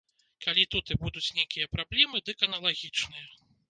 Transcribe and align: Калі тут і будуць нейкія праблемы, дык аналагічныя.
Калі 0.45 0.63
тут 0.71 0.85
і 0.95 0.97
будуць 1.03 1.29
нейкія 1.41 1.71
праблемы, 1.79 2.25
дык 2.31 2.49
аналагічныя. 2.53 3.35